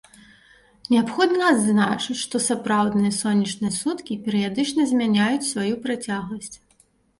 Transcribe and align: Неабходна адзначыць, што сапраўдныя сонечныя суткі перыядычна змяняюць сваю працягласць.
Неабходна 0.93 1.43
адзначыць, 1.55 2.17
што 2.23 2.41
сапраўдныя 2.47 3.11
сонечныя 3.19 3.73
суткі 3.79 4.19
перыядычна 4.25 4.89
змяняюць 4.95 5.49
сваю 5.53 5.75
працягласць. 5.87 6.53